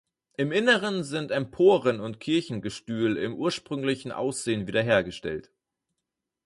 [0.35, 5.51] Im Inneren sind Emporen und Kirchengestühl im ursprünglichen Aussehen wieder hergestellt.